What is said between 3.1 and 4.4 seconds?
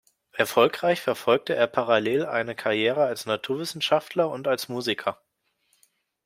Naturwissenschaftler